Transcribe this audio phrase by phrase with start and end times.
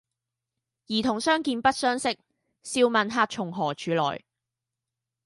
[0.87, 2.17] 兒童相見不相識，
[2.63, 4.23] 笑問客從何處來？